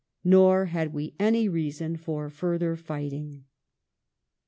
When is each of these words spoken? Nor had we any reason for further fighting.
Nor 0.23 0.65
had 0.65 0.93
we 0.93 1.13
any 1.19 1.47
reason 1.47 1.95
for 1.95 2.27
further 2.31 2.75
fighting. 2.75 3.43